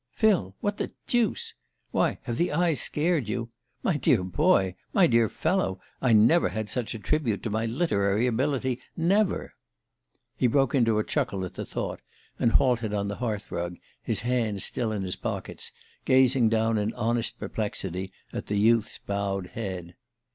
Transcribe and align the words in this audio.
"Phil 0.09 0.55
what 0.61 0.77
the 0.77 0.91
deuce? 1.05 1.53
Why, 1.91 2.17
have 2.23 2.37
the 2.37 2.51
eyes 2.51 2.81
scared 2.81 3.29
you? 3.29 3.49
My 3.83 3.97
dear 3.97 4.23
boy 4.23 4.73
my 4.93 5.05
dear 5.05 5.29
fellow 5.29 5.79
I 6.01 6.11
never 6.11 6.49
had 6.49 6.71
such 6.71 6.95
a 6.95 6.97
tribute 6.97 7.43
to 7.43 7.51
my 7.51 7.67
literary 7.67 8.25
ability, 8.25 8.81
never!" 8.97 9.53
He 10.35 10.47
broke 10.47 10.73
into 10.73 10.97
a 10.97 11.03
chuckle 11.03 11.45
at 11.45 11.53
the 11.53 11.65
thought, 11.67 11.99
and 12.39 12.53
halted 12.53 12.95
on 12.95 13.09
the 13.09 13.17
hearth 13.21 13.51
rug, 13.51 13.75
his 14.01 14.21
hands 14.21 14.65
still 14.65 14.91
in 14.91 15.03
his 15.03 15.17
pockets, 15.17 15.71
gazing 16.03 16.49
down 16.49 16.79
in 16.79 16.95
honest 16.95 17.37
perplexity 17.37 18.11
at 18.33 18.47
the 18.47 18.57
youth's 18.57 18.97
bowed 18.97 19.51
head. 19.53 19.93